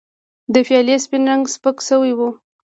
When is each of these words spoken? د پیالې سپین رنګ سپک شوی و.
د 0.53 0.55
پیالې 0.67 0.95
سپین 1.03 1.23
رنګ 1.29 1.43
سپک 1.55 1.77
شوی 1.87 2.13
و. 2.17 2.19